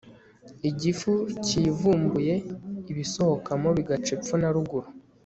[0.69, 1.11] igifu
[1.45, 2.33] cyivumbuye
[2.91, 4.87] ibisohokamo bigaca epfo na ruguru